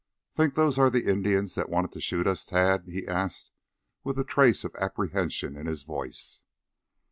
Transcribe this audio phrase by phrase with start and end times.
[0.33, 3.51] "Think those are the Indians that wanted to shoot us, Tad?" he asked,
[4.03, 6.41] with a trace of apprehension in his voice.